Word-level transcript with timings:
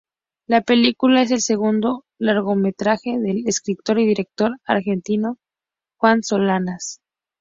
La 0.47 0.61
película 0.63 1.21
es 1.21 1.29
el 1.29 1.41
segundo 1.41 2.05
largometraje 2.17 3.19
del 3.19 3.45
escritor 3.47 3.99
y 3.99 4.07
director 4.07 4.57
argentino 4.65 5.37
Juan 5.99 6.23
Solanas. 6.23 6.99